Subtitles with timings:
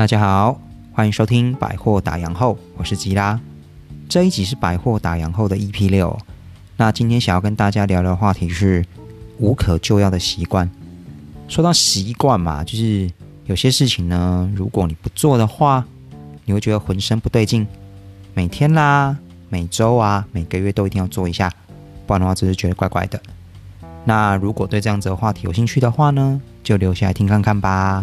[0.00, 0.58] 大家好，
[0.94, 3.38] 欢迎收听百货打烊后，我是吉拉。
[4.08, 6.18] 这一集是百货打烊后的 EP 六。
[6.78, 8.82] 那今天想要跟大家聊聊的话题是
[9.36, 10.70] 无可救药的习惯。
[11.48, 13.10] 说到习惯嘛，就是
[13.44, 15.84] 有些事情呢，如果你不做的话，
[16.46, 17.66] 你会觉得浑身不对劲。
[18.32, 19.14] 每天啦、
[19.50, 21.52] 每周啊、每个月都一定要做一下，
[22.06, 23.20] 不然的话，只是觉得怪怪的。
[24.06, 28.02] 那如果对这样子的话题有兴趣的话呢，就留下来听看看吧。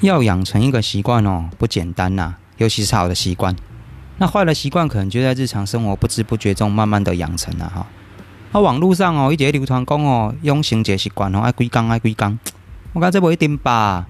[0.00, 3.54] 要养成一个习惯哦，不简单呐，尤其是好的习惯。
[4.18, 7.86] 那坏的习惯可能就在日常生活不知不觉中慢慢的养成了哈。
[8.52, 12.38] 啊，网络上哦，一直流传讲哦，养成一个习惯哦，爱几工爱几工。
[12.92, 14.06] 我感觉这不一定吧。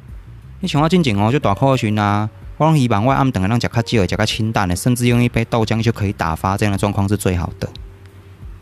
[0.61, 7.69] 你像我进前哦，就大考群啊，我拢希望我暗顿个让食较少、食较清淡的，甚至用一杯豆浆就可以打发，这样的状况是最好的。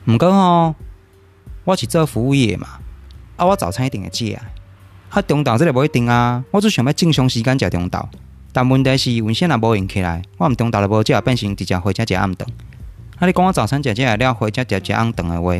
[0.06, 0.74] 毋过哦，
[1.64, 2.68] 我是做服务业嘛，
[3.36, 4.32] 啊，我早餐一定会食。
[4.34, 4.42] 啊，
[5.26, 8.06] 中昼这个无一定啊，我只想要正常时间食中昼。
[8.52, 12.48] 但问题是，温线也无用起来，我毋中昼就无食，变成直接回家食暗顿。
[13.18, 15.52] 啊，你讲我早餐食这了，回家食食暗顿的话，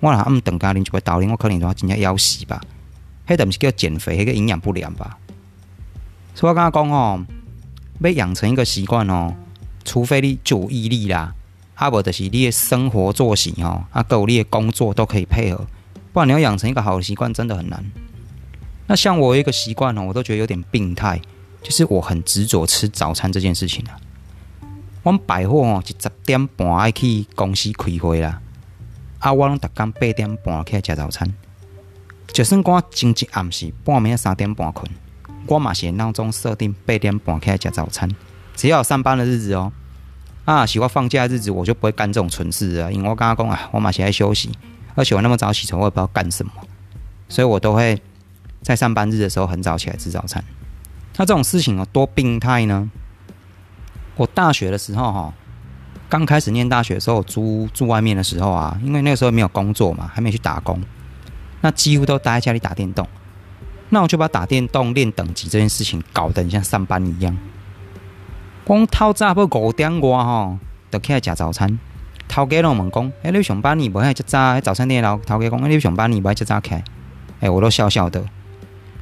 [0.00, 2.60] 我若暗顿加啉一杯豆奶，我可能就真正枵死吧。
[3.26, 5.16] 迄都毋是叫减肥，迄个营养不良吧。
[6.34, 7.24] 所以我刚刚讲哦，
[8.00, 9.34] 要养成一个习惯哦，
[9.84, 11.32] 除非你有毅力啦，
[11.74, 15.66] 啊无就是你的生活作息吼，啊有你的工作都可以配合，
[16.12, 17.84] 不然你要养成一个好习惯，真的很难。
[18.90, 21.20] 那像我有一个习惯呢，我都觉得有点病态，
[21.62, 23.94] 就是我很执着吃早餐这件事情啊。
[25.04, 28.40] 我们百货哦，是十点半爱去公司开会啦，
[29.20, 31.32] 啊，我拢逐工八点半起来吃早餐。
[32.32, 34.90] 就算我前一暗时半暝三点半困，
[35.46, 38.10] 我嘛是闹钟设定八点半起来吃早餐。
[38.56, 39.70] 只要上班的日子哦，
[40.44, 42.90] 啊，是我放假的日子，我就不会干这种蠢事啊。
[42.90, 44.50] 因为我刚刚讲啊，我嘛是爱休息，
[44.96, 46.50] 而且我那么早起床，我也不知道干什么，
[47.28, 47.96] 所以我都会。
[48.70, 50.44] 在上班日的时候很早起来吃早餐，
[51.16, 52.88] 那这种事情有多病态呢？
[54.14, 55.34] 我大学的时候哈，
[56.08, 60.80] 刚开始念大学的时候租住外面的时候啊，因为那个时候没有工作嘛，还没去打工，
[61.62, 63.04] 那几乎都待在家里打电动。
[63.88, 67.36] 那我就把打电动练等级这件事情搞得像上班一样。
[68.62, 70.58] 光透早不五点外吼，
[70.92, 71.76] 就起来吃早餐。
[72.28, 74.60] 头家拢问讲：，哎，你上班你不爱吃早？
[74.60, 76.80] 早餐店老头家讲：，你上班你不爱吃早起？
[77.40, 78.24] 哎，我都笑笑的。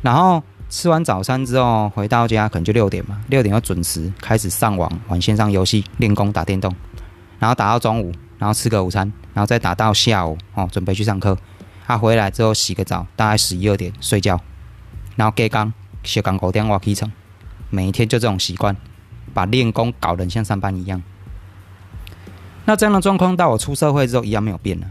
[0.00, 6.74] 然后吃完早餐之后回到家，可能就六点嘛，六点要准时开始上网玩线上游戏、练功、打电动，
[7.38, 11.36] 然后打到中午，然后吃个午餐，然后再打到下午哦，准备去上课。
[11.86, 14.38] 他回来之后洗个澡，大概十一二点睡觉，
[15.16, 15.72] 然后盖缸、
[16.04, 17.10] 写钢狗电话起床，
[17.70, 18.76] 每一天就这种习惯，
[19.34, 21.02] 把练功搞得像上班一样。
[22.66, 24.86] 那这样的状况到我出社会之后一样没有变呢。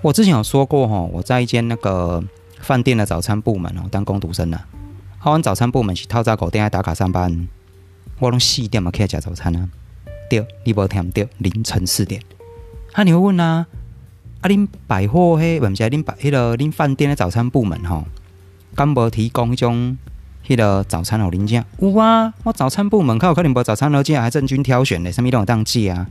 [0.00, 2.24] 我之前有说过哈，我在一间那个。
[2.68, 4.66] 饭店的早餐部门哦，当工读生啊。
[5.18, 7.48] 好，完早餐部门是透早狗店来打卡上班，
[8.18, 9.70] 我拢四点嘛起来食早餐啊。
[10.28, 12.20] 对，你无听对，凌晨四点。
[12.92, 13.66] 啊，你会问啊？
[14.42, 18.04] 啊，恁百货嘿，唔是恁百迄个恁饭店的早餐部门吼，
[18.74, 19.96] 敢无提供迄种
[20.46, 21.64] 迄个早餐好零食？
[21.78, 26.06] 有啊，我早餐部门靠可能无早餐好食，还正军挑选的，什么都有当借啊。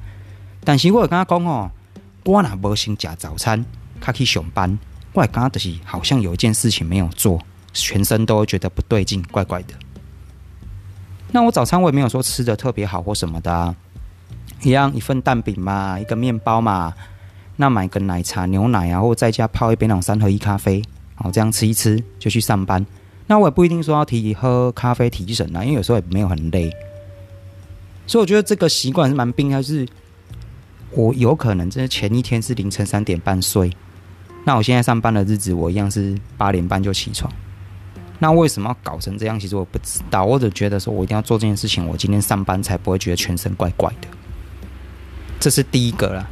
[0.63, 1.69] 但是我会跟他讲哦，
[2.23, 3.63] 我若无先食早餐，
[3.99, 4.79] 卡去上班。
[5.17, 7.41] 怪刚刚的是，好像有一件事情没有做，
[7.73, 9.73] 全身都觉得不对劲，怪怪的。
[11.31, 13.75] 那我早餐我也没有说吃的特别好或什么的啊，
[14.61, 16.93] 一样一份蛋饼嘛，一个面包嘛，
[17.55, 20.83] 那买个奶茶、牛奶啊，或在家泡一杯那种三合一咖啡，
[21.17, 22.85] 哦，这样吃一吃就去上班。
[23.25, 26.71] 那我也不一定说要提喝咖啡提神啊，因为有时候也没有很累。
[28.05, 29.83] 所以我觉得这个习惯是蛮病，还是
[30.91, 33.71] 我有可能真的前一天是凌晨三点半睡。
[34.47, 37.29] 那我现在上班的日子，我一样是八点半就起床。
[38.19, 39.37] 那为什么要搞成这样？
[39.37, 44.07] 其实我不知道，我只觉得说我一定要做这件事情，我今天上班才不会觉得全身怪怪的。
[45.37, 46.25] 这是第一个啦。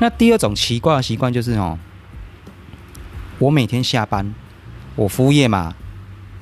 [0.00, 1.78] 那第二种奇怪的习惯就是哦，
[3.38, 4.34] 我每天下班，
[4.96, 5.76] 我服务业嘛，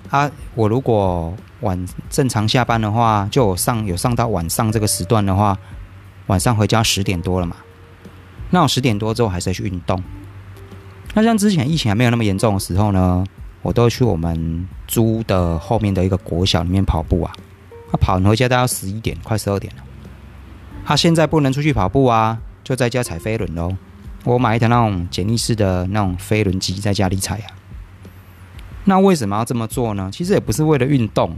[0.09, 5.59] 啊，我如果晚正常下班的话，就上有上到晚上这个时段的话，
[6.29, 7.57] 晚上回家十点多了嘛，
[8.49, 10.03] 那我十点多之后还是要去运动。
[11.17, 13.25] 那像之前疫情还没有那么严重的时候呢，
[13.63, 17.33] 我都去我们租的后面的一个国小里面跑步啊。
[17.91, 19.83] 他跑回家都要十一点，快十二点了。
[20.85, 23.75] 他现在不能出去跑步啊，就在家踩飞轮喽。
[24.25, 27.49] 我买一台那种简易式的那种飞轮机在家里踩啊。
[28.85, 30.11] 那为什么要这么做呢？
[30.13, 31.31] 其实也不是为了运动，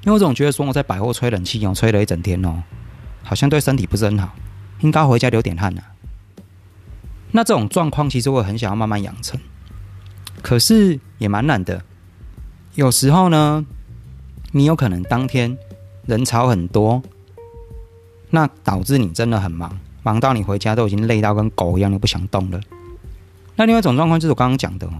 [0.00, 2.64] 因为我总觉得说我在百货吹冷气哦，吹了一整天哦，
[3.22, 4.34] 好像对身体不是很好。
[4.80, 5.91] 应该回家流点汗啊。
[7.32, 9.40] 那这种状况其实我很想要慢慢养成，
[10.42, 11.82] 可是也蛮难的。
[12.74, 13.64] 有时候呢，
[14.52, 15.56] 你有可能当天
[16.06, 17.02] 人潮很多，
[18.30, 22.60] 那导致你真的很忙，忙到你回家都已经累到跟狗一样，你不想动了。
[23.56, 24.92] 那另外一种状况就是我刚刚讲的哦，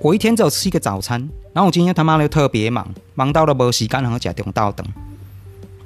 [0.00, 1.20] 我一天只有吃一个早餐，
[1.52, 4.86] 然后我今天他妈的又特别忙，忙到了无时间和食中道等。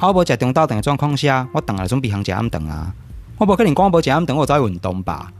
[0.01, 2.93] 我无食中道等的状况下，我等来准备行食暗顿啊。
[3.39, 5.33] 我无可能光无食等，我再运动吧？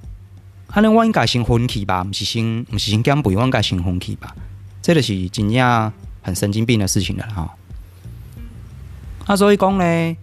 [0.69, 4.35] 可能我应该先分气吧，不是先不是先减肥，我应该先分气吧？
[4.81, 5.93] 这个是真正
[6.23, 7.55] 很神经病的事情了哈。
[9.27, 10.17] 啊，所以讲呢，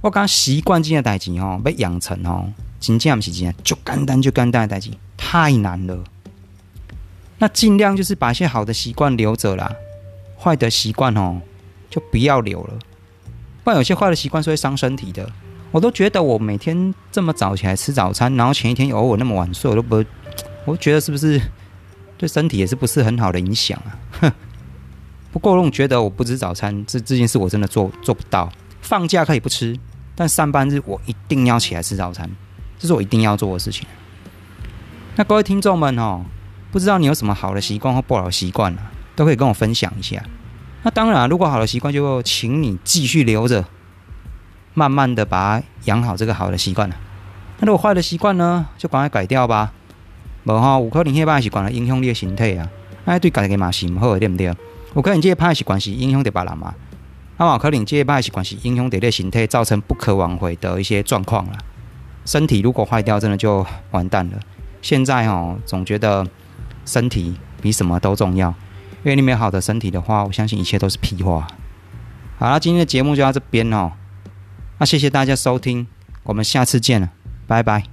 [0.00, 6.02] 我讲习惯这件代志吼，要养成吼，真正不是件就简单就简单的代志，太难了。
[7.38, 9.70] 那尽量就是把一些好的习惯留着啦，
[10.38, 11.40] 坏的习惯哦
[11.90, 12.78] 就不要留了。
[13.64, 15.30] 不然有些坏的习惯是会伤身体的。
[15.70, 20.04] 我都觉得我每天这么早起来吃早餐，然后前一天偶尔那么晚睡，我都不，
[20.64, 21.40] 我觉得是不是
[22.18, 23.98] 对身体也是不是很好的影响啊？
[24.20, 24.32] 哼。
[25.32, 28.50] 不过我觉得我不吃早餐这这件事我真的做做不到。
[28.82, 29.78] 放假可以不吃，
[30.16, 32.28] 但上班日我一定要起来吃早餐，
[32.80, 33.86] 这是我一定要做的事情。
[35.14, 36.24] 那各位听众们哦，
[36.72, 40.20] 不知道你有什么好的习惯或不好的习惯啊，都可以跟我分享一下。
[40.82, 43.64] 那当然，如果好的习惯，就请你继续留着，
[44.80, 46.96] 慢慢的把它养好这个好的习惯了。
[47.58, 49.72] 那如果坏的习惯呢，就赶快改掉吧。
[50.44, 52.66] 无哈，有可能迄歹习惯影响你的身体啊，
[53.04, 54.46] 哎，对家己嘛是毋好，对不对？
[54.94, 56.74] 有可能这歹习惯是影响着别人嘛，
[57.36, 61.58] 那么可能这歹习惯是影响到你身体，造成不可挽回的一些状况了。
[62.24, 64.38] 身体如果坏掉，真的就完蛋了。
[64.80, 66.26] 现在哦，总觉得
[66.86, 68.48] 身体比什么都重要。
[69.02, 71.46] 因为你没有好的身体的话，我相信一切都是屁话。
[72.38, 73.92] 好了，今天的节目就到这边哦。
[74.80, 75.86] 那谢谢大家收听，
[76.22, 77.10] 我们下次见了，
[77.46, 77.84] 拜拜。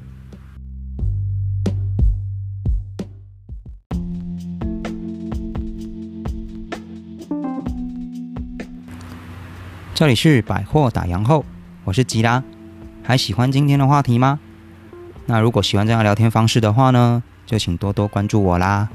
[9.94, 11.44] 这里是百货打烊后，
[11.84, 12.42] 我是吉拉，
[13.04, 14.40] 还喜欢今天的话题吗？
[15.26, 18.88] 那如果喜欢这样聊天方式的话呢，就请多多关注我啦。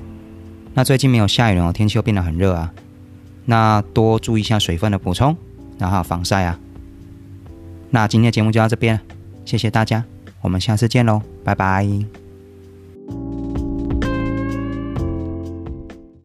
[0.72, 2.72] 那最近没有下雨了，天气又变得很热啊。
[3.44, 5.36] 那多注意一下水分的补充，
[5.76, 6.58] 然后防晒啊。
[7.94, 8.98] 那今天的节目就到这边，
[9.44, 10.02] 谢谢大家，
[10.40, 12.21] 我们下次见喽，拜拜。